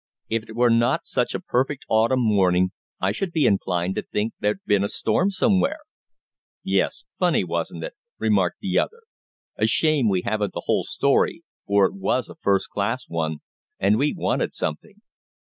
[0.29, 4.33] "If it were not such a perfect autumn morning, I should be inclined to think
[4.39, 5.77] there'd been a storm somewhere."
[6.63, 9.01] "Yes funny, wasn't it?" remarked the other.
[9.57, 13.41] "A shame we haven't the whole story, for it was a first class one,
[13.79, 15.03] and we wanted something.